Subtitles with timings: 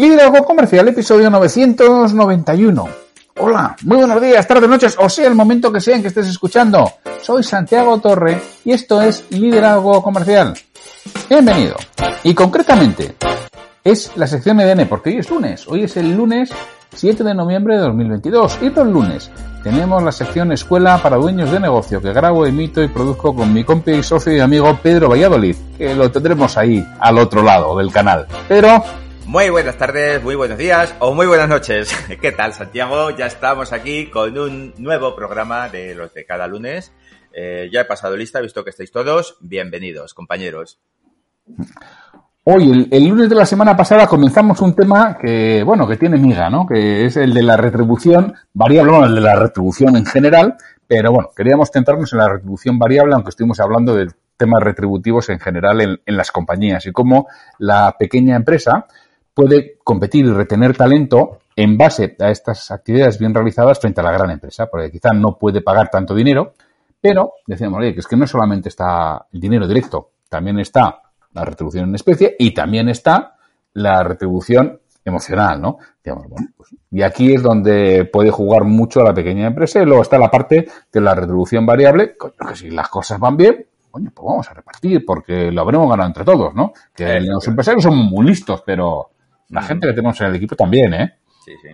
[0.00, 2.88] Liderazgo Comercial, episodio 991.
[3.38, 6.28] Hola, muy buenos días, tardes, noches, o sea el momento que sea en que estés
[6.28, 6.88] escuchando.
[7.20, 10.54] Soy Santiago Torre y esto es Liderazgo Comercial.
[11.28, 11.74] Bienvenido.
[12.22, 13.16] Y concretamente,
[13.82, 15.66] es la sección EDN, porque hoy es lunes.
[15.66, 16.52] Hoy es el lunes
[16.94, 18.58] 7 de noviembre de 2022.
[18.62, 19.32] Y los lunes
[19.64, 23.64] tenemos la sección Escuela para Dueños de Negocio, que grabo, emito y produzco con mi
[23.64, 27.90] compi y socio y amigo Pedro Valladolid, que lo tendremos ahí al otro lado del
[27.90, 28.28] canal.
[28.46, 28.84] Pero
[29.28, 31.94] muy buenas tardes, muy buenos días o muy buenas noches.
[32.20, 33.10] ¿Qué tal, Santiago?
[33.10, 36.92] Ya estamos aquí con un nuevo programa de los de cada lunes.
[37.34, 39.36] Eh, ya he pasado lista, visto que estáis todos.
[39.42, 40.80] Bienvenidos, compañeros.
[42.44, 46.48] Hoy, el, lunes de la semana pasada, comenzamos un tema que, bueno, que tiene miga,
[46.48, 46.66] ¿no?
[46.66, 50.56] Que es el de la retribución variable, bueno, el de la retribución en general,
[50.86, 55.38] pero bueno, queríamos centrarnos en la retribución variable, aunque estuvimos hablando de temas retributivos en
[55.38, 57.26] general en, en las compañías y cómo
[57.58, 58.86] la pequeña empresa
[59.38, 64.10] puede competir y retener talento en base a estas actividades bien realizadas frente a la
[64.10, 66.54] gran empresa, porque quizá no puede pagar tanto dinero,
[67.00, 71.02] pero decíamos, oye, que es que no solamente está el dinero directo, también está
[71.34, 73.36] la retribución en especie y también está
[73.74, 75.78] la retribución emocional, ¿no?
[76.02, 80.32] Pues, y aquí es donde puede jugar mucho la pequeña empresa y luego está la
[80.32, 84.54] parte de la retribución variable, que si las cosas van bien, coño, pues vamos a
[84.54, 86.72] repartir porque lo habremos ganado entre todos, ¿no?
[86.92, 89.10] Que los empresarios son muy listos, pero
[89.48, 91.18] la gente que tenemos en el equipo también, ¿eh?
[91.44, 91.70] Sí, sí.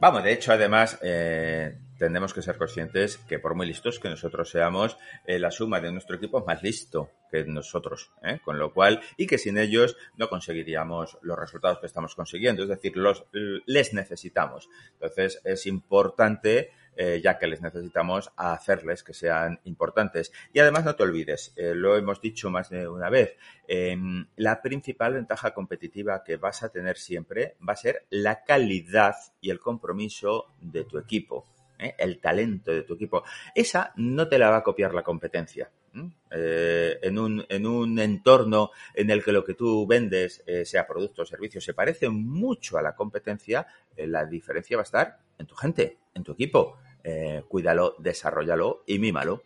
[0.00, 4.50] Vamos, de hecho, además, eh, tenemos que ser conscientes que por muy listos que nosotros
[4.50, 8.40] seamos, eh, la suma de nuestro equipo es más listo que nosotros, ¿eh?
[8.44, 12.68] con lo cual, y que sin ellos no conseguiríamos los resultados que estamos consiguiendo, es
[12.68, 14.68] decir, los, les necesitamos.
[14.94, 20.32] Entonces, es importante eh, ya que les necesitamos hacerles que sean importantes.
[20.52, 24.62] Y además no te olvides, eh, lo hemos dicho más de una vez, em, la
[24.62, 29.58] principal ventaja competitiva que vas a tener siempre va a ser la calidad y el
[29.58, 31.46] compromiso de tu equipo.
[31.76, 31.96] ¿eh?
[31.98, 33.24] el talento de tu equipo.
[33.52, 35.68] Esa no te la va a copiar la competencia.
[35.92, 41.26] en, un, en, un, entorno en el que lo que tú vendes, sea producto o
[41.26, 43.66] servicio, se parece mucho a la competencia,
[43.96, 48.98] la diferencia va a estar en tu gente, en tu equipo eh, cuídalo, desarrollalo y
[48.98, 49.42] mímalo.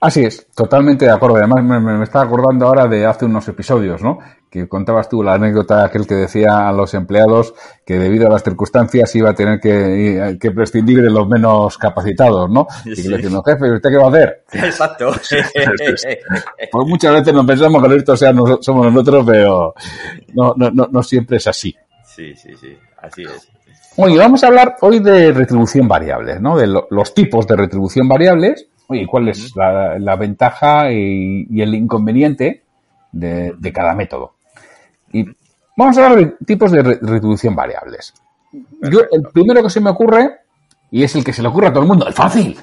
[0.00, 1.36] Así es, totalmente de acuerdo.
[1.36, 4.18] Además, me, me, estaba acordando ahora de hace unos episodios, ¿no?
[4.50, 7.54] Que contabas tú la anécdota aquel que decía a los empleados
[7.86, 12.50] que debido a las circunstancias iba a tener que, que prescindir de los menos capacitados,
[12.50, 12.66] ¿no?
[12.84, 14.44] Y que le diciendo, jefe, ¿usted qué va a hacer?
[14.52, 15.12] Exacto.
[16.72, 19.74] pues muchas veces nos pensamos que esto sea somos nosotros, pero
[20.34, 21.76] no, no, no, no siempre es así.
[22.04, 23.51] Sí, sí, sí, así es.
[23.96, 26.56] Oye, vamos a hablar hoy de retribución variable, ¿no?
[26.56, 28.66] De los tipos de retribución variables.
[28.86, 32.64] Oye, ¿cuál es la, ventaja y, el inconveniente
[33.12, 34.34] de, cada método?
[35.12, 35.26] Y
[35.76, 38.14] vamos a hablar de tipos de retribución variables.
[38.52, 40.40] Yo, el primero que se me ocurre,
[40.90, 42.58] y es el que se le ocurre a todo el mundo, el fácil,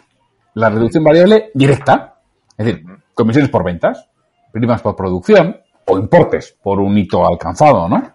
[0.56, 2.16] la reducción variable directa,
[2.58, 4.10] es decir, comisiones por ventas,
[4.52, 8.14] primas por producción o importes por un hito alcanzado, ¿no?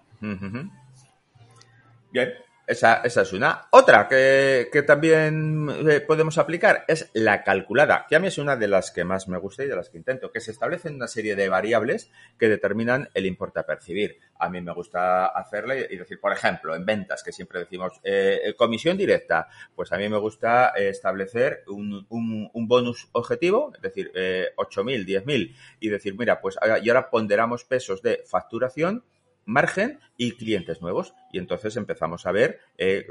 [2.13, 2.29] Bien,
[2.67, 3.69] esa, esa, es una.
[3.71, 8.57] Otra que, que también eh, podemos aplicar es la calculada, que a mí es una
[8.57, 11.09] de las que más me gusta y de las que intento, que se establecen una
[11.09, 14.19] serie de variables que determinan el importe a percibir.
[14.39, 18.41] A mí me gusta hacerle y decir, por ejemplo, en ventas, que siempre decimos eh,
[18.45, 23.83] eh comisión directa, pues a mí me gusta establecer un, un, un bonus objetivo, es
[23.83, 29.05] decir, eh, 8.000, 10.000, y decir, mira, pues y ahora ponderamos pesos de facturación
[29.47, 31.15] margen y clientes nuevos.
[31.33, 33.07] Y entonces empezamos a ver eh,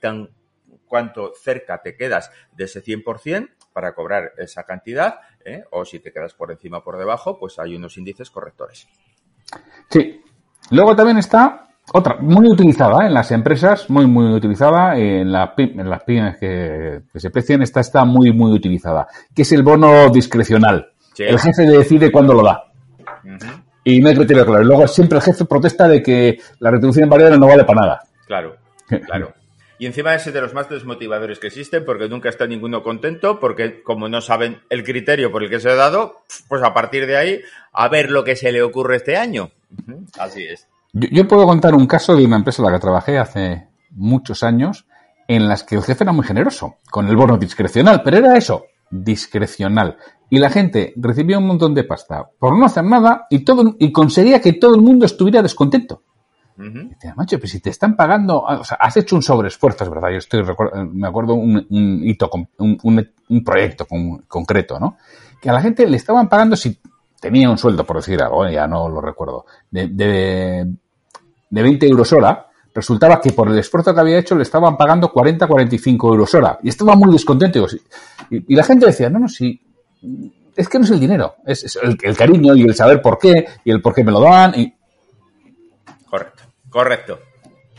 [0.00, 0.30] tan,
[0.86, 6.12] cuánto cerca te quedas de ese 100% para cobrar esa cantidad, eh, o si te
[6.12, 8.88] quedas por encima o por debajo, pues hay unos índices correctores.
[9.88, 10.20] Sí.
[10.70, 15.88] Luego también está otra, muy utilizada en las empresas, muy, muy utilizada, en, la, en
[15.88, 20.92] las pymes que, se precian, esta está muy, muy utilizada, que es el bono discrecional.
[21.16, 22.64] El jefe decide cuándo lo da
[23.88, 24.64] y no hay criterio claro.
[24.64, 28.02] Luego siempre el jefe protesta de que la retribución variable no vale para nada.
[28.26, 28.56] Claro,
[29.06, 29.32] claro.
[29.78, 33.82] Y encima es de los más desmotivadores que existen porque nunca está ninguno contento, porque
[33.82, 36.16] como no saben el criterio por el que se ha dado,
[36.48, 37.40] pues a partir de ahí
[37.72, 39.52] a ver lo que se le ocurre este año.
[40.18, 40.66] Así es.
[40.92, 44.42] Yo, yo puedo contar un caso de una empresa en la que trabajé hace muchos
[44.42, 44.86] años
[45.28, 48.66] en las que el jefe era muy generoso con el bono discrecional, pero era eso,
[48.90, 49.96] discrecional.
[50.30, 53.90] Y la gente recibía un montón de pasta por no hacer nada y todo y
[53.92, 56.02] conseguía que todo el mundo estuviera descontento.
[56.56, 60.10] decía, macho, pero si te están pagando, o sea, has hecho un sobreesfuerzo, es verdad,
[60.10, 60.42] yo estoy,
[60.92, 62.78] me acuerdo un, hito, un,
[63.28, 63.86] un, proyecto
[64.26, 64.96] concreto, ¿no?
[65.40, 66.78] Que a la gente le estaban pagando si
[67.20, 68.52] tenía un sueldo, por decir algo, ¿eh?
[68.52, 70.74] ya no lo recuerdo, de, de,
[71.48, 72.48] de 20 euros hora,
[72.78, 76.58] resultaba que por el esfuerzo que había hecho le estaban pagando 40, 45 euros hora.
[76.62, 77.66] Y estaba muy descontento.
[78.30, 79.60] Y, la gente decía, no, no, sí,
[80.56, 83.70] es que no es el dinero, es, el, cariño y el saber por qué y
[83.70, 84.58] el por qué me lo dan.
[84.58, 84.74] Y...
[86.08, 87.18] Correcto, correcto.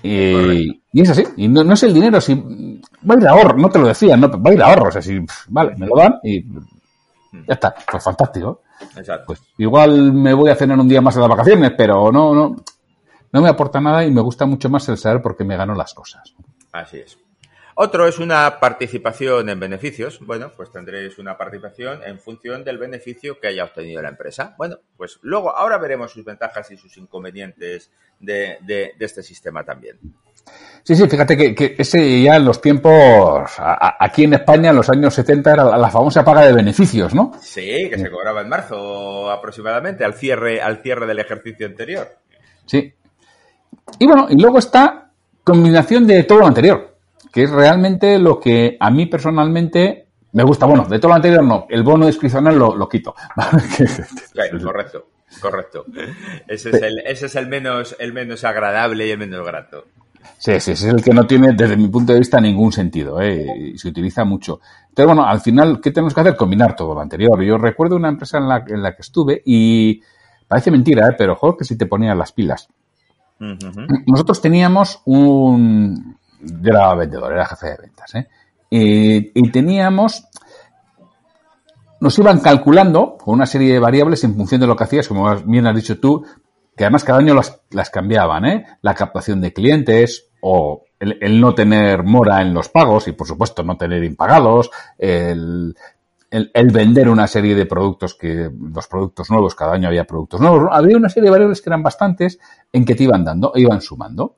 [0.02, 3.70] Y, es así, y no, es el dinero, si va a ir a ahorro, no
[3.70, 5.20] te lo decía, no, va a ir a ahorro, o sea, si,
[5.50, 8.62] vale, me lo dan y ya está, pues fantástico.
[8.96, 9.26] Exacto.
[9.28, 12.56] Pues igual me voy a cenar un día más a las vacaciones, pero no, no,
[13.32, 15.76] no me aporta nada y me gusta mucho más el saber por qué me gano
[15.76, 16.34] las cosas.
[16.72, 17.18] Así es.
[17.82, 20.20] Otro es una participación en beneficios.
[20.26, 24.54] Bueno, pues tendréis una participación en función del beneficio que haya obtenido la empresa.
[24.58, 27.90] Bueno, pues luego, ahora veremos sus ventajas y sus inconvenientes
[28.20, 28.58] de,
[29.00, 29.98] este sistema también.
[30.84, 35.14] Sí, sí, fíjate que, ese ya en los tiempos, aquí en España en los años
[35.14, 37.32] 70 era la, famosa paga de beneficios, ¿no?
[37.40, 42.10] Sí, que se cobraba en marzo aproximadamente, al cierre, al cierre del ejercicio anterior.
[42.66, 42.94] Sí.
[44.00, 45.14] Y bueno, y luego está
[45.46, 46.90] combinación de todo lo anterior
[47.32, 50.66] que es realmente lo que a mí personalmente me gusta.
[50.66, 53.16] Bueno, de todo lo anterior no, el bono discrecional lo, lo quito.
[54.64, 55.08] correcto,
[55.42, 55.86] correcto.
[56.48, 59.86] Ese es, el, ese es el, menos, el menos agradable y el menos grato.
[60.38, 63.22] Sí, sí, ese es el que no tiene, desde mi punto de vista, ningún sentido.
[63.22, 63.46] ¿eh?
[63.74, 64.60] Y se utiliza mucho.
[64.90, 66.36] Entonces, bueno, al final, ¿qué tenemos que hacer?
[66.36, 67.42] Combinar todo lo anterior.
[67.42, 70.02] Yo recuerdo una empresa en la, en la que estuve y
[70.48, 71.16] parece mentira, ¿eh?
[71.18, 72.68] pero joder, que si te ponían las pilas.
[74.06, 78.28] Nosotros teníamos un, yo era vendedor, era jefe de ventas, ¿eh?
[78.70, 80.26] y, teníamos,
[82.00, 85.36] nos iban calculando con una serie de variables en función de lo que hacías, como
[85.46, 86.26] bien has dicho tú,
[86.76, 88.66] que además cada año las, cambiaban, ¿eh?
[88.82, 93.64] La captación de clientes o el, no tener mora en los pagos y, por supuesto,
[93.64, 95.76] no tener impagados, el,
[96.32, 100.70] el, vender una serie de productos que, los productos nuevos, cada año había productos nuevos.
[100.72, 102.40] Había una serie de variables que eran bastantes
[102.72, 104.36] en que te iban dando, iban sumando.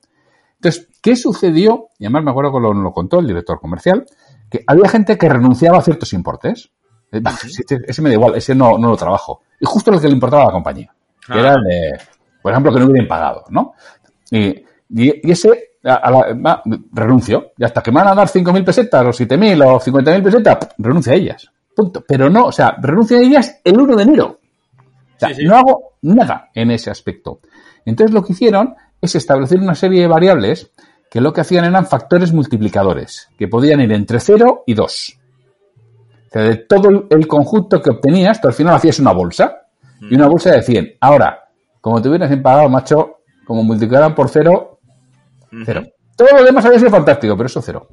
[0.62, 1.88] Entonces, ¿qué sucedió?
[1.98, 4.06] Y además me acuerdo que lo, contó el director comercial,
[4.48, 6.70] que había gente que renunciaba a ciertos importes.
[7.12, 7.20] Eh,
[7.88, 9.42] ese me da igual, ese no, no lo trabajo.
[9.60, 10.94] Y justo lo que le importaba a la compañía.
[11.26, 11.58] Que era ah.
[11.68, 12.00] de,
[12.44, 13.74] por ejemplo, que no hubieran pagado, ¿no?
[14.30, 16.32] Y, y, ese a,
[16.94, 17.54] renuncio.
[17.58, 21.14] Y hasta que me van a dar 5.000 pesetas, o 7.000, o 50.000 pesetas, renuncia
[21.14, 21.52] a ellas.
[21.76, 22.06] Punto.
[22.08, 24.40] Pero no, o sea, renuncia a ellas el 1 de enero.
[25.16, 27.40] O sea, no hago nada en ese aspecto.
[27.84, 30.72] Entonces lo que hicieron es establecer una serie de variables
[31.10, 35.20] que lo que hacían eran factores multiplicadores, que podían ir entre 0 y 2.
[36.28, 39.62] O sea, de todo el conjunto que obtenías, tú al final hacías una bolsa,
[40.10, 40.94] y una bolsa de 100.
[41.02, 41.50] Ahora,
[41.80, 44.80] como te hubieras empagado, macho, como multiplicaran por 0,
[45.66, 45.84] 0.
[46.16, 47.88] Todo lo demás había sido fantástico, pero eso 0.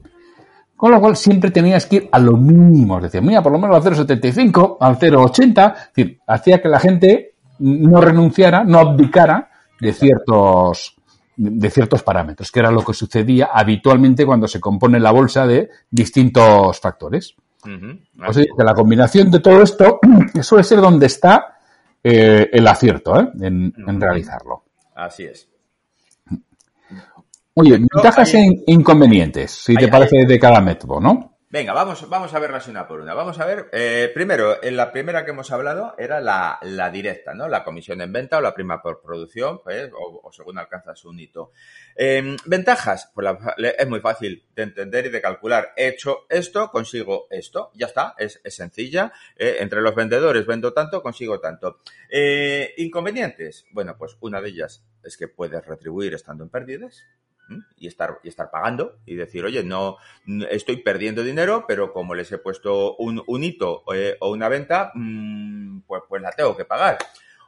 [0.77, 3.01] Con lo cual siempre tenías que ir a lo mínimo.
[3.01, 5.73] Decía, mira, por lo menos al 0,75, al 0,80.
[5.75, 9.51] Es decir, hacía que la gente no renunciara, no abdicara
[9.81, 10.98] de ciertos
[11.39, 15.71] de ciertos parámetros, que era lo que sucedía habitualmente cuando se compone la bolsa de
[15.89, 17.37] distintos factores.
[17.65, 20.01] O sea, que la combinación de todo esto
[20.43, 21.59] suele ser donde está
[22.03, 23.29] eh, el acierto ¿eh?
[23.41, 24.65] en, realizarlo.
[24.97, 25.49] Así es.
[27.55, 31.38] Oye, ventajas e inconvenientes, si te parece de cada método, ¿no?
[31.51, 33.15] Venga, vamos, vamos a verlas una por una.
[33.15, 37.49] Vamos a ver, eh, primero, en la primera que hemos hablado era la, directa, ¿no?
[37.49, 41.53] La comisión en venta o la prima por producción, pues, o, según alcanzas un hito.
[41.97, 45.73] Em, ventajas, pues es muy fácil de entender y de calcular.
[45.75, 49.11] He hecho esto, consigo esto, ya está, es, es sencilla.
[49.35, 51.81] Eh, entre los vendedores vendo tanto, consigo tanto.
[52.11, 57.07] Eh, inconvenientes, bueno, pues una de ellas es que puedes retribuir estando en pérdidas
[57.77, 59.97] y estar, y estar pagando y decir, oye, no,
[60.51, 64.93] estoy perdiendo dinero, pero como les he puesto un, un hito eh, o una venta,
[64.95, 66.99] mm, pues, pues la tengo que pagar.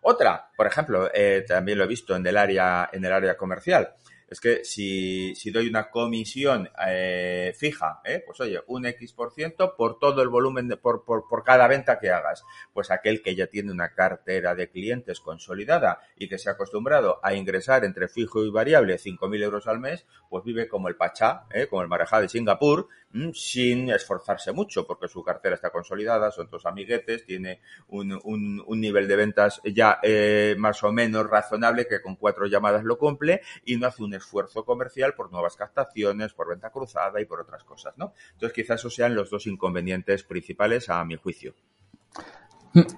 [0.02, 3.94] Otra, por ejemplo, eh, también lo he visto en el área, en el área comercial
[4.30, 9.74] es que si, doy una comisión eh, fija, eh, pues oye, un X por ciento
[9.76, 13.34] por todo el volumen, de, por, por, por, cada venta que hagas, pues aquel que
[13.34, 18.06] ya tiene una cartera de clientes consolidada y que se ha acostumbrado a ingresar entre
[18.08, 21.88] fijo y variable 5.000 euros al mes, pues vive como el Pachá, eh, como el
[21.88, 27.26] Marajá de Singapur, mm, sin esforzarse mucho, porque su cartera está consolidada, son dos amiguetes,
[27.26, 32.14] tiene un, un, un nivel de ventas ya eh, más o menos razonable que con
[32.14, 36.70] cuatro llamadas lo cumple y no hace un esfuerzo comercial por nuevas captaciones, por venta
[36.70, 38.12] cruzada y por otras cosas, ¿no?
[38.32, 41.54] Entonces quizás esos sean los dos inconvenientes principales a mi juicio.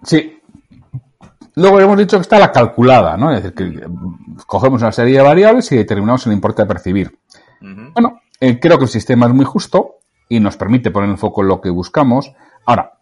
[0.04, 0.40] Sí.
[1.54, 3.32] Luego hemos dicho que está la calculada, ¿no?
[3.32, 3.86] Es decir, que
[4.46, 7.18] cogemos una serie de variables y determinamos el importe a percibir.
[7.60, 9.98] Bueno, eh, creo que el sistema es muy justo
[10.28, 12.32] y nos permite poner el foco en lo que buscamos.
[12.64, 12.98] Ahora,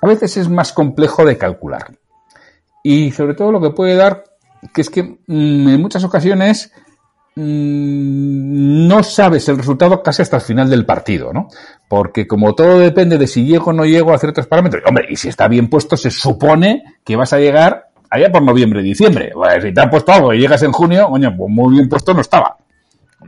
[0.00, 1.98] a veces es más complejo de calcular.
[2.82, 4.24] Y sobre todo lo que puede dar,
[4.72, 6.72] que es que mm, en muchas ocasiones
[7.36, 11.48] mm, no sabes el resultado casi hasta el final del partido, ¿no?
[11.88, 15.16] Porque como todo depende de si llego o no llego a ciertos parámetros, hombre, y
[15.16, 19.32] si está bien puesto, se supone que vas a llegar allá por noviembre, diciembre.
[19.62, 22.20] Si te han puesto algo y llegas en junio, coño, pues muy bien puesto no
[22.20, 22.56] estaba.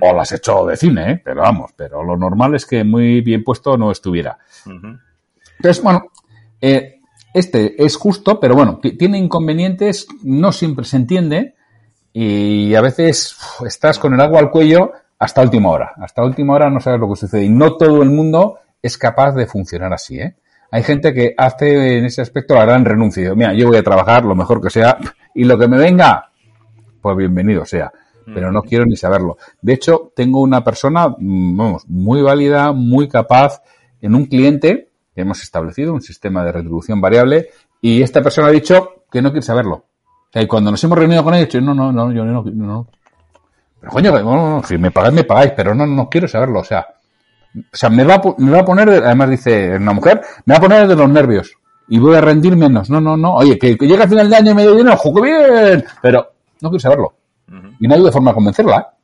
[0.01, 1.23] O lo has hecho de cine, ¿eh?
[1.25, 4.39] Pero vamos, pero lo normal es que muy bien puesto no estuviera.
[4.65, 6.07] Entonces, bueno,
[6.61, 7.01] eh,
[7.35, 11.55] este es justo, pero bueno, tiene inconvenientes, no siempre se entiende
[12.13, 15.93] y a veces estás con el agua al cuello hasta última hora.
[15.97, 19.33] Hasta última hora no sabes lo que sucede y no todo el mundo es capaz
[19.33, 20.37] de funcionar así, ¿eh?
[20.71, 23.35] Hay gente que hace en ese aspecto la gran renuncia.
[23.35, 24.99] Mira, yo voy a trabajar lo mejor que sea
[25.35, 26.31] y lo que me venga,
[27.01, 27.91] pues bienvenido sea.
[28.35, 29.39] Pero no quiero ni saberlo.
[29.63, 33.63] De hecho, tengo una persona, mm, vamos, muy válida, muy capaz
[34.03, 37.49] en un cliente que hemos establecido, un sistema de retribución variable,
[37.81, 39.87] y esta persona ha dicho que no quiere saberlo.
[40.35, 42.87] Y cuando nos hemos reunido con he dicho, no, no, no, yo no, no, no.
[43.81, 46.61] Pero coño, no, si me pagáis, me pagáis, pero no, no quiero saberlo.
[46.61, 46.87] O sea,
[47.57, 50.59] o sea, me va, a, me va a poner, además dice una mujer, me va
[50.59, 51.53] a poner de los nervios
[51.89, 52.91] y voy a rendir menos.
[52.91, 53.35] No, no, no.
[53.35, 55.85] Oye, que, llega a final de año y medio lleno, ¡juego bien!
[56.03, 57.15] Pero no quiero saberlo.
[57.81, 58.79] Y no hay de forma de convencerla.
[58.79, 58.95] ¿eh?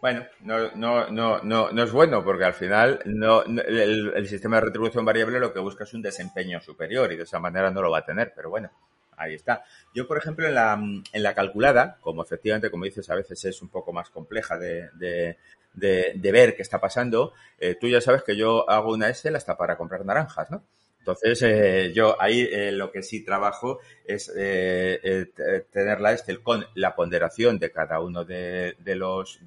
[0.00, 4.56] Bueno, no, no, no, no, no es bueno porque al final no, el, el, sistema
[4.56, 7.82] de retribución variable lo que busca es un desempeño superior y de esa manera no
[7.82, 8.32] lo va a tener.
[8.36, 8.70] Pero bueno,
[9.16, 9.64] ahí está.
[9.94, 13.62] Yo, por ejemplo, en la, en la calculada, como efectivamente, como dices, a veces es
[13.62, 15.36] un poco más compleja de,
[15.74, 19.76] ver qué está pasando, eh, tú ya sabes que yo hago una Excel hasta para
[19.76, 20.62] comprar naranjas, ¿no?
[20.98, 26.96] Entonces, eh, yo ahí eh, lo que sí trabajo es tener la Excel con la
[26.96, 29.38] ponderación de cada uno de, los,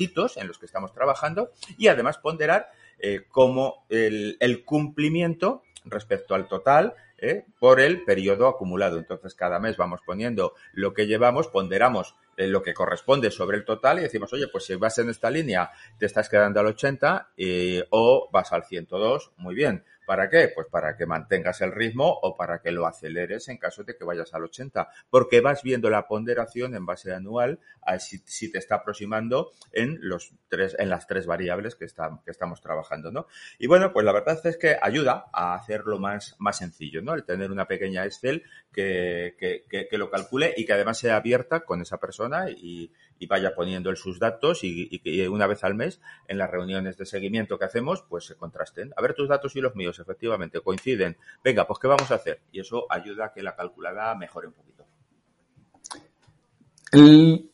[0.00, 2.70] hitos en los que estamos trabajando y además ponderar
[3.30, 7.44] cómo el cumplimiento respecto al total ¿eh?
[7.58, 8.98] por el periodo acumulado.
[8.98, 13.64] Entonces, cada mes vamos poniendo lo que llevamos, ponderamos eh, lo que corresponde sobre el
[13.64, 17.30] total y decimos, oye, pues si vas en esta línea, te estás quedando al 80
[17.36, 19.84] eh, o vas al 102, muy bien.
[20.08, 20.50] ¿Para qué?
[20.54, 24.04] Pues para que mantengas el ritmo o para que lo aceleres en caso de que
[24.04, 28.76] vayas al 80, porque vas viendo la ponderación en base anual a si, te está
[28.76, 33.26] aproximando en los tres, en las tres variables que, estamos trabajando, ¿no?
[33.58, 37.12] Y bueno, pues la verdad es que ayuda a hacerlo más, más sencillo, ¿no?
[37.12, 41.60] El tener una pequeña Excel que, que, que lo calcule y que además sea abierta
[41.60, 42.90] con esa persona y
[43.26, 47.58] vaya poniendo sus datos y, que una vez al mes en las reuniones de seguimiento
[47.58, 48.92] que hacemos pues se contrasten.
[48.96, 51.16] A ver tus datos y los míos efectivamente coinciden.
[51.42, 52.40] Venga, pues ¿qué vamos a hacer?
[52.52, 54.86] Y eso ayuda a que la calculada mejore un poquito.
[56.92, 57.50] El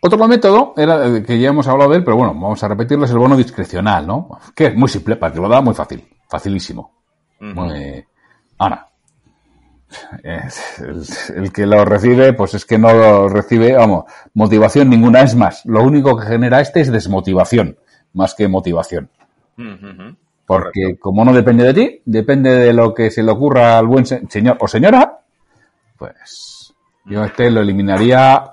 [0.00, 3.10] otro método era que ya hemos hablado de él, pero bueno, vamos a repetirlo, es
[3.10, 4.40] el bono discrecional, ¿no?
[4.54, 7.02] Que es muy simple, para que lo da muy fácil, facilísimo.
[8.58, 8.89] Ahora,
[10.22, 14.04] el, que lo recibe, pues es que no lo recibe, vamos,
[14.34, 15.22] motivación ninguna.
[15.22, 17.78] Es más, lo único que genera este es desmotivación,
[18.12, 19.10] más que motivación.
[20.46, 24.06] Porque como no depende de ti, depende de lo que se le ocurra al buen
[24.06, 25.20] señor o señora,
[25.96, 28.52] pues yo este lo eliminaría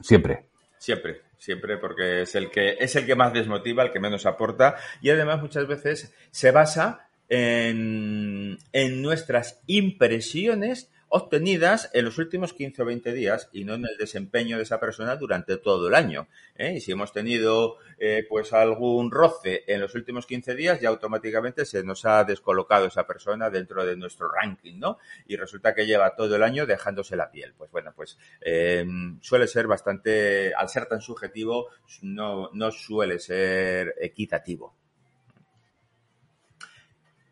[0.00, 0.46] siempre.
[0.78, 4.76] Siempre, siempre, porque es el que es el que más desmotiva, el que menos aporta
[5.00, 8.58] y además muchas veces se basa en,
[9.02, 14.58] nuestras impresiones obtenidas en los últimos 15 o 20 días y no en el desempeño
[14.58, 16.28] de esa persona durante todo el año.
[16.54, 16.74] ¿eh?
[16.76, 21.64] Y si hemos tenido eh, pues algún roce en los últimos 15 días, ya automáticamente
[21.64, 24.98] se nos ha descolocado esa persona dentro de nuestro ranking, ¿no?
[25.26, 27.54] Y resulta que lleva todo el año dejándose la piel.
[27.56, 28.84] Pues bueno, pues eh,
[29.22, 31.68] suele ser bastante, al ser tan subjetivo,
[32.02, 34.74] no, no suele ser equitativo.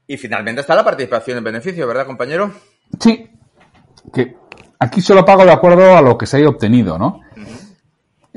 [0.07, 2.53] Y finalmente está la participación en beneficio, ¿verdad, compañero?
[3.01, 3.29] Sí,
[4.13, 4.37] que
[4.79, 7.21] aquí solo pago de acuerdo a lo que se haya obtenido, ¿no?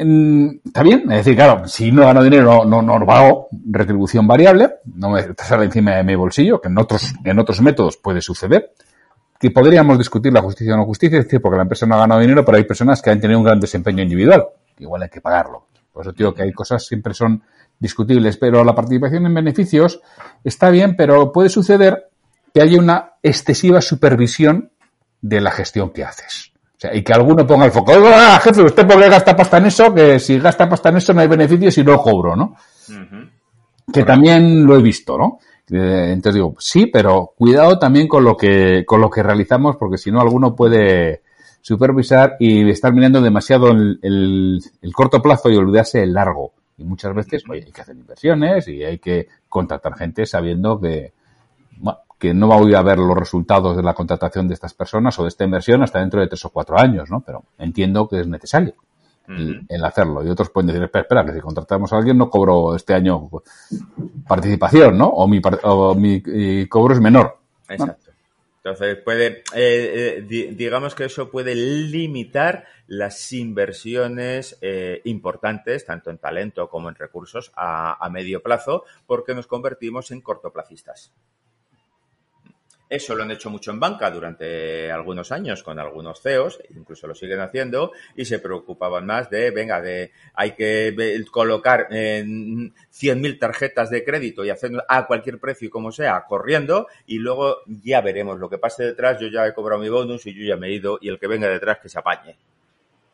[0.02, 5.10] está bien, es decir, claro, si no gano dinero, no, no, pago retribución variable, no
[5.10, 8.72] me sale encima de mi bolsillo, que en otros, en otros métodos puede suceder,
[9.38, 12.00] que podríamos discutir la justicia o no justicia, es decir, porque la empresa no ha
[12.00, 15.10] ganado dinero, pero hay personas que han tenido un gran desempeño individual, que igual hay
[15.10, 15.66] que pagarlo.
[15.92, 17.44] Por eso digo que hay cosas siempre son
[17.80, 20.02] discutibles, pero la participación en beneficios
[20.44, 22.10] está bien, pero puede suceder
[22.54, 24.72] que haya una excesiva supervisión
[25.22, 26.52] de la gestión que haces.
[26.78, 29.66] O sea, y que alguno ponga el foco, ¡Ah, jefe, usted qué gasta pasta en
[29.66, 32.56] eso, que si gasta pasta en eso no hay beneficios y no cobro, ¿no?
[33.92, 35.40] Que también lo he visto, ¿no?
[35.70, 40.10] Entonces digo, sí, pero cuidado también con lo que, con lo que realizamos, porque si
[40.10, 41.22] no alguno puede
[41.62, 46.54] supervisar y estar mirando demasiado el, el corto plazo y olvidarse el largo.
[46.80, 51.14] Y muchas veces hay que hacer inversiones y hay que contratar gente sabiendo que,
[52.18, 55.30] que no voy a ver los resultados de la contratación de estas personas o de
[55.30, 57.22] esta inversión hasta dentro de tres o cuatro años, ¿no?
[57.22, 58.76] Pero entiendo que es necesario.
[59.28, 60.26] el, hacerlo.
[60.26, 63.30] Y otros pueden decir, espera, espera, que si contratamos a alguien no cobro este año
[64.28, 65.08] participación, ¿no?
[65.08, 67.38] O mi, o mi cobro es menor.
[67.68, 68.09] Exacto.
[68.64, 76.18] Entonces, puede, eh, eh, digamos que eso puede limitar las inversiones eh, importantes, tanto en
[76.18, 81.14] talento como en recursos, a, a medio plazo, porque nos convertimos en cortoplacistas.
[82.90, 87.14] Eso lo han hecho mucho en banca durante algunos años con algunos CEOs, incluso lo
[87.14, 93.92] siguen haciendo, y se preocupaban más de, venga, de hay que colocar en 100.000 tarjetas
[93.92, 98.50] de crédito y hacer a cualquier precio como sea, corriendo, y luego ya veremos lo
[98.50, 100.98] que pase detrás, yo ya he cobrado mi bonus y yo ya me he ido,
[101.00, 102.38] y el que venga detrás que se apañe.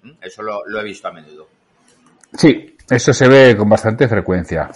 [0.03, 0.11] ¿Mm?
[0.21, 1.49] Eso lo he visto a menudo.
[2.33, 4.69] Sí, eso se ve con bastante frecuencia.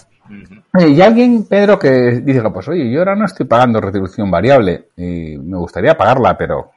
[0.80, 5.38] Y alguien, Pedro, que dice, pues oye, yo ahora no estoy pagando retribución variable y
[5.38, 6.72] me gustaría pagarla, pero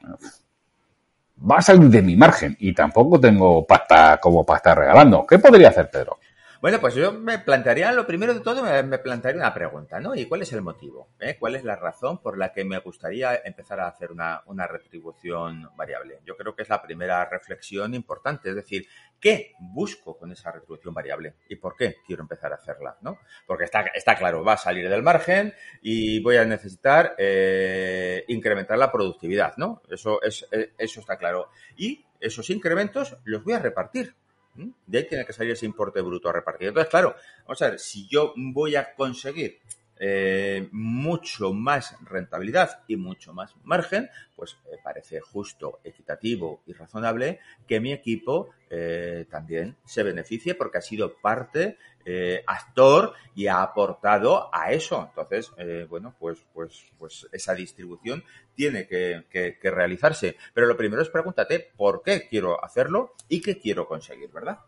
[1.49, 5.25] va a salir de mi margen y tampoco tengo pasta como para estar regalando.
[5.27, 6.17] ¿Qué podría hacer, Pedro?
[6.63, 10.15] Bueno, pues yo me plantearía, lo primero de todo, me, plantearía una pregunta, ¿no?
[10.15, 11.09] ¿Y cuál es el motivo?
[11.19, 11.35] Eh?
[11.37, 15.69] ¿Cuál es la razón por la que me gustaría empezar a hacer una, una retribución
[15.75, 16.21] variable?
[16.25, 18.87] Yo creo que es la primera reflexión importante, es decir,
[19.19, 21.35] ¿qué busco con esa retribución variable?
[21.49, 22.95] ¿Y por qué quiero empezar a hacerla?
[23.01, 23.19] ¿no?
[23.45, 28.77] Porque está, está claro, va a salir del margen y voy a necesitar eh, incrementar
[28.77, 29.81] la productividad, ¿no?
[29.89, 31.49] Eso, es, eh, eso está claro.
[31.75, 34.15] Y esos incrementos los voy a repartir
[34.55, 36.69] de ahí tiene que salir ese importe bruto a repartir.
[36.69, 39.59] Entonces, claro, vamos a ver, si yo voy a conseguir
[40.05, 47.39] eh, mucho más rentabilidad y mucho más margen, pues me parece justo, equitativo y razonable
[47.65, 53.61] que mi equipo eh, también se beneficie porque ha sido parte, eh, actor y ha
[53.61, 55.07] aportado a eso.
[55.07, 55.51] Entonces,
[55.87, 60.35] bueno, pues, pues, pues esa distribución tiene que, que realizarse.
[60.53, 64.59] Pero lo primero es pregúntate por qué quiero hacerlo y qué quiero conseguir, ¿verdad?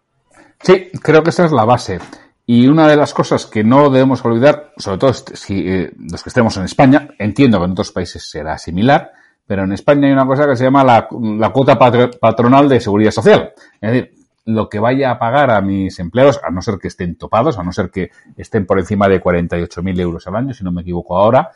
[0.61, 1.99] Sí, creo que esa es la base.
[2.47, 6.29] Y una de las cosas que no debemos olvidar, sobre todo si eh, los que
[6.29, 9.11] estemos en España, entiendo que en otros países será similar,
[9.47, 11.07] pero en España hay una cosa que se llama la,
[11.51, 13.53] cuota patronal de seguridad social.
[13.81, 14.13] Es decir,
[14.45, 17.63] lo que vaya a pagar a mis empleados, a no ser que estén topados, a
[17.63, 21.17] no ser que estén por encima de 48.000 euros al año, si no me equivoco
[21.17, 21.51] ahora,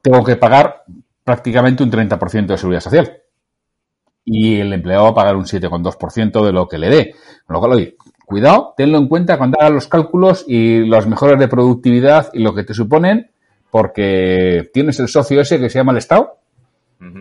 [0.00, 0.82] tengo que pagar
[1.22, 3.18] prácticamente un 30% de seguridad social.
[4.24, 7.14] Y el empleado va a pagar un 7,2% de lo que le dé.
[7.44, 7.96] Con lo cual, oye,
[8.32, 12.54] cuidado, tenlo en cuenta cuando hagas los cálculos y los mejores de productividad y lo
[12.54, 13.30] que te suponen,
[13.70, 16.38] porque tienes el socio ese que se llama el Estado,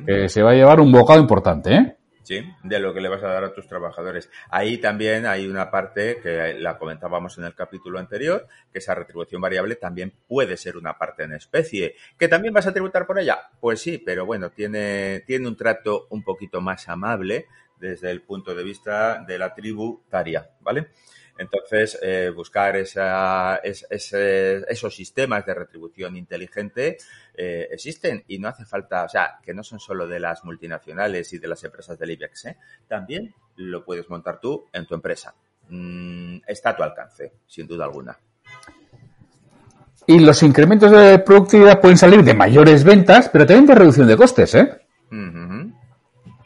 [0.05, 1.95] que se va a llevar un bocado importante, ¿eh?
[2.23, 4.29] Sí, de lo que le vas a dar a tus trabajadores.
[4.49, 9.41] Ahí también hay una parte que la comentábamos en el capítulo anterior, que esa retribución
[9.41, 11.95] variable también puede ser una parte en especie.
[12.17, 13.37] ¿Que también vas a tributar por ella?
[13.59, 17.47] Pues sí, pero bueno, tiene, tiene un trato un poquito más amable
[17.81, 20.89] desde el punto de vista de la tributaria, ¿vale?
[21.37, 26.97] Entonces, eh, buscar esa, esos sistemas de retribución inteligente
[27.33, 31.33] eh, existen y no hace falta, o sea, que no son solo de las multinacionales
[31.33, 32.57] y de las empresas del IBEX, ¿eh?
[32.87, 35.33] también lo puedes montar tú en tu empresa.
[35.69, 38.15] Mm, está a tu alcance, sin duda alguna.
[40.05, 44.17] Y los incrementos de productividad pueden salir de mayores ventas, pero también de reducción de
[44.17, 44.77] costes, ¿eh?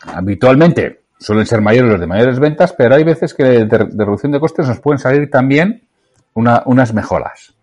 [0.01, 4.39] Habitualmente suelen ser mayores los de mayores ventas, pero hay veces que de, reducción de
[4.39, 5.87] costes nos pueden salir también
[6.33, 7.53] unas mejoras.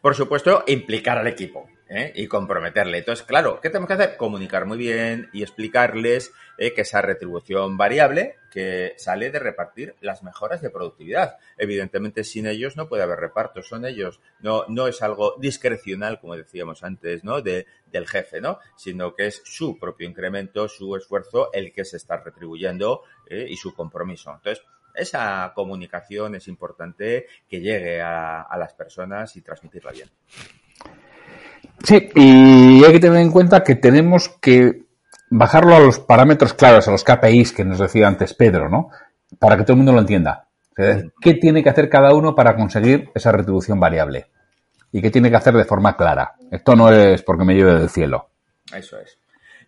[0.00, 1.66] Por supuesto, implicar al equipo.
[1.88, 2.12] ¿Eh?
[2.14, 2.98] y comprometerle.
[2.98, 4.16] Entonces, claro, ¿qué tenemos que hacer?
[4.16, 6.72] Comunicar muy bien y explicarles ¿eh?
[6.74, 11.36] que esa retribución variable que sale de repartir las mejoras de productividad.
[11.58, 14.20] Evidentemente, sin ellos no puede haber reparto, son ellos.
[14.40, 17.42] No, no es algo discrecional, como decíamos antes, ¿no?
[17.42, 18.58] De, del jefe, ¿no?
[18.76, 23.46] Sino que es su propio incremento, su esfuerzo, el que se está retribuyendo ¿eh?
[23.48, 24.32] y su compromiso.
[24.32, 30.08] Entonces, esa comunicación es importante que llegue a, a las personas y transmitirla bien.
[31.82, 34.86] Sí, y hay que tener en cuenta que tenemos que
[35.30, 38.90] bajarlo a los parámetros claros, a los KPIs que nos decía antes Pedro, ¿no?
[39.38, 40.48] Para que todo el mundo lo entienda.
[41.20, 44.26] ¿Qué tiene que hacer cada uno para conseguir esa retribución variable?
[44.92, 46.34] ¿Y qué tiene que hacer de forma clara?
[46.50, 48.28] Esto no es porque me lleve del cielo.
[48.74, 49.18] Eso es.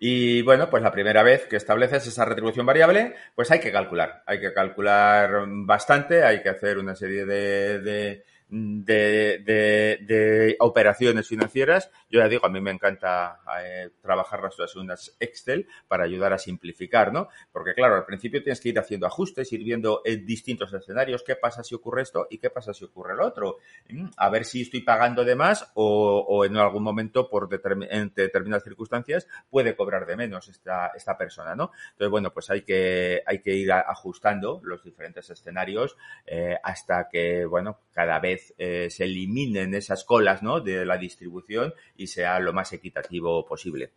[0.01, 4.23] Y bueno, pues la primera vez que estableces esa retribución variable, pues hay que calcular.
[4.27, 12.21] Hay que calcular bastante, hay que hacer una serie de, de, de, operaciones financieras, yo
[12.21, 17.13] ya digo, a mí me encanta eh, trabajar las unas Excel para ayudar a simplificar,
[17.13, 17.29] ¿no?
[17.53, 21.37] Porque claro, al principio tienes que ir haciendo ajustes, ir viendo en distintos escenarios qué
[21.37, 23.59] pasa si ocurre esto y qué pasa si ocurre lo otro.
[23.89, 27.49] Mm, a ver si estoy pagando de más o, o en algún momento por
[27.91, 31.73] en determinadas circunstancias puede cobrar de menos esta, esta persona, ¿no?
[31.93, 37.45] Entonces, bueno, pues hay que, hay que ir ajustando los diferentes escenarios eh, hasta que,
[37.45, 40.61] bueno, cada vez eh, se eliminen esas colas, ¿no?
[40.61, 43.91] De la distribución y sea lo más equitativo posible.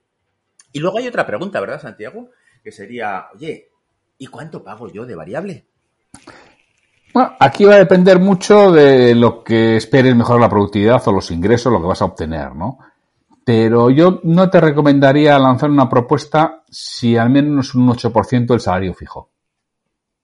[0.72, 2.32] Y luego hay otra pregunta, ¿verdad, Santiago?
[2.64, 3.70] Que sería, oye,
[4.18, 5.66] ¿y cuánto pago yo de variable?
[7.14, 11.30] Bueno, aquí va a depender mucho de lo que esperes mejorar la productividad o los
[11.30, 12.80] ingresos, lo que vas a obtener, ¿no?
[13.46, 18.96] Pero yo no te recomendaría lanzar una propuesta si al menos un 8% el salario
[18.96, 19.30] fijo.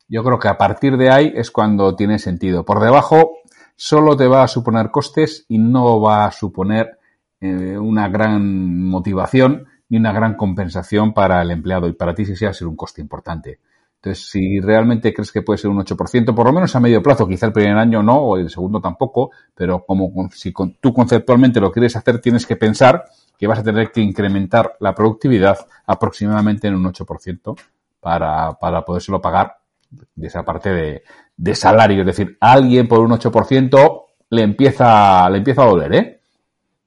[0.08, 2.66] Yo creo que a partir de ahí es cuando tiene sentido.
[2.66, 3.37] Por debajo
[3.78, 6.98] solo te va a suponer costes y no va a suponer
[7.40, 12.36] eh, una gran motivación ni una gran compensación para el empleado y para ti sí
[12.36, 13.60] sea ser un coste importante.
[13.96, 17.28] Entonces, si realmente crees que puede ser un 8%, por lo menos a medio plazo,
[17.28, 21.72] quizá el primer año no, o el segundo tampoco, pero como si tú conceptualmente lo
[21.72, 23.06] quieres hacer, tienes que pensar
[23.38, 27.56] que vas a tener que incrementar la productividad aproximadamente en un 8%
[28.00, 29.58] para, para podérselo pagar
[29.89, 31.04] de esa parte de,
[31.36, 32.02] de salario.
[32.02, 36.21] Es decir, alguien por un 8% le empieza, le empieza a doler, ¿eh?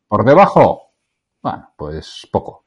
[0.08, 0.90] Por debajo,
[1.42, 2.64] bueno, pues poco.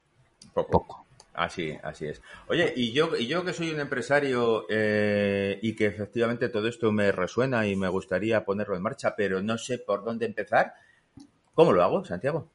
[0.52, 0.70] Poco.
[0.70, 1.06] poco.
[1.34, 2.22] Así, así es.
[2.46, 6.92] Oye, y yo, y yo que soy un empresario eh, y que efectivamente todo esto
[6.92, 10.74] me resuena y me gustaría ponerlo en marcha, pero no sé por dónde empezar,
[11.52, 12.48] ¿cómo lo hago, Santiago?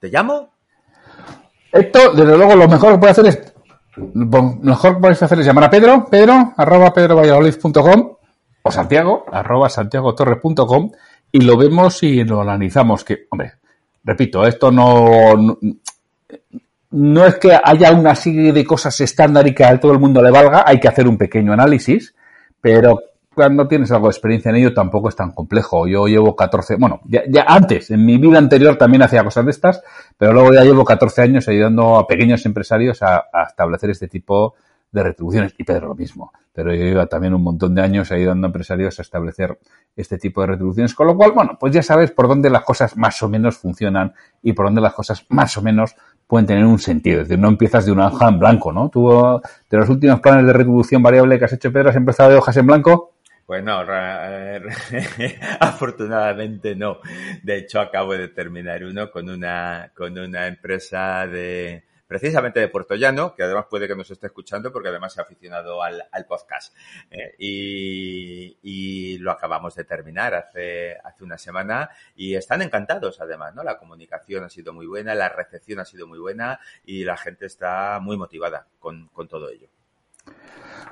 [0.00, 0.54] ¿Te llamo?
[1.70, 3.53] Esto, desde luego, lo mejor que puede hacer es
[3.96, 8.16] lo mejor que podéis hacer es llamar a Pedro, Pedro, arroba pedrovalladolid.com
[8.62, 10.90] o Santiago, arroba santiagotorres.com
[11.30, 13.04] y lo vemos y lo analizamos.
[13.04, 13.52] Que, hombre,
[14.02, 15.34] repito, esto no,
[16.90, 20.22] no, es que haya una serie de cosas estándar y que a todo el mundo
[20.22, 22.14] le valga, hay que hacer un pequeño análisis,
[22.60, 23.00] pero
[23.34, 25.86] cuando tienes algo de experiencia en ello tampoco es tan complejo.
[25.86, 29.50] Yo llevo 14, bueno, ya, ya, antes, en mi vida anterior también hacía cosas de
[29.50, 29.82] estas,
[30.16, 34.54] pero luego ya llevo 14 años ayudando a pequeños empresarios a, a establecer este tipo
[34.94, 35.54] de retribuciones.
[35.58, 36.32] Y Pedro lo mismo.
[36.52, 39.58] Pero yo llevo también un montón de años ayudando a empresarios a establecer
[39.96, 40.94] este tipo de retribuciones.
[40.94, 44.14] Con lo cual, bueno, pues ya sabes por dónde las cosas más o menos funcionan
[44.40, 45.96] y por dónde las cosas más o menos
[46.28, 47.20] pueden tener un sentido.
[47.20, 48.88] Es decir, no empiezas de una hoja en blanco, ¿no?
[48.88, 49.10] Tú,
[49.68, 52.56] de los últimos planes de retribución variable que has hecho, Pedro, has empezado de hojas
[52.56, 53.13] en blanco.
[53.46, 53.80] Pues no,
[55.60, 57.00] afortunadamente no.
[57.42, 62.94] De hecho, acabo de terminar uno con una, con una empresa de, precisamente de Puerto
[62.94, 66.24] Llano, que además puede que nos esté escuchando porque además se ha aficionado al, al
[66.24, 66.74] podcast.
[67.10, 67.34] ¿eh?
[67.38, 73.62] Y, y, lo acabamos de terminar hace, hace una semana y están encantados además, ¿no?
[73.62, 77.46] La comunicación ha sido muy buena, la recepción ha sido muy buena y la gente
[77.46, 79.68] está muy motivada con, con todo ello.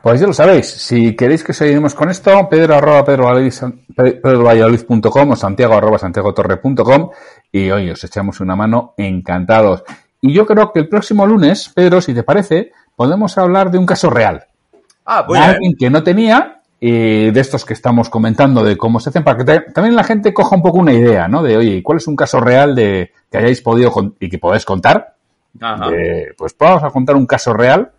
[0.03, 5.75] Pues ya lo sabéis, si queréis que seguimos con esto, pedro arroba pedro o santiago
[5.75, 7.11] arroba santiagotorre.com
[7.53, 9.85] y hoy os echamos una mano encantados.
[10.21, 13.87] Y yo creo que el próximo lunes, Pedro, si te parece, podemos hablar de un
[13.87, 14.45] caso real.
[15.07, 19.11] Ah, de alguien que no tenía, y de estos que estamos comentando de cómo se
[19.11, 21.45] hacen, para que también la gente coja un poco una idea, ¿no?
[21.45, 25.15] De, oye, ¿cuál es un caso real de que hayáis podido y que podáis contar?
[25.61, 25.91] Ajá.
[26.37, 27.93] pues vamos a contar un caso real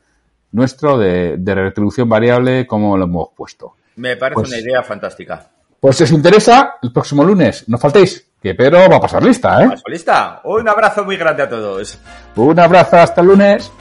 [0.53, 3.75] nuestro de, de, retribución variable como lo hemos puesto.
[3.97, 5.49] Me parece pues, una idea fantástica.
[5.79, 9.63] Pues si os interesa, el próximo lunes, no faltéis, que Pedro va a pasar lista,
[9.63, 9.69] ¿eh?
[9.69, 10.41] Paso lista.
[10.43, 11.97] Un abrazo muy grande a todos.
[12.35, 13.71] Un abrazo, hasta el lunes.